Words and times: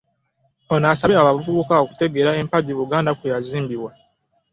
Ono 0.73 0.85
asabye 0.93 1.17
abavubuka 1.19 1.73
okutegeera 1.83 2.31
empagi 2.41 2.71
Buganda 2.79 3.11
kw'eyazimbirwa 3.17 3.91